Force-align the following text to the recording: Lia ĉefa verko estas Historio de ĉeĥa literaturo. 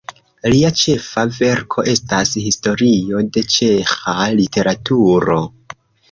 Lia 0.51 0.69
ĉefa 0.83 1.25
verko 1.33 1.83
estas 1.91 2.31
Historio 2.45 3.21
de 3.35 3.43
ĉeĥa 3.57 4.15
literaturo. 4.39 5.37